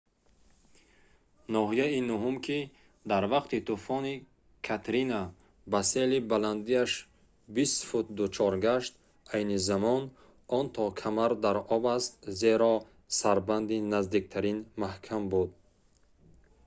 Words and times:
ноҳияи 1.55 1.99
нӯҳум 2.09 2.35
ки 2.45 2.59
дар 3.11 3.23
вақти 3.33 3.57
тӯфони 3.67 4.15
катрина 4.67 5.21
ба 5.71 5.79
сели 5.91 6.17
баландиаш 6.31 6.91
20 7.57 7.87
фут 7.89 8.05
дучор 8.17 8.53
гашт 8.65 8.93
айни 9.35 9.57
замон 9.69 10.03
он 10.57 10.65
то 10.75 10.83
камар 11.01 11.31
дар 11.45 11.57
об 11.75 11.83
аст 11.97 12.11
зеро 12.41 12.73
сарбанди 13.19 13.77
наздиктарин 13.93 14.57
маҳкам 14.81 15.21
буд 15.31 15.49